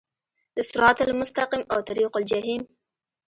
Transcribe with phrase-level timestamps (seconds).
[0.55, 2.61] د صراط المستقیم او طریق الجحیم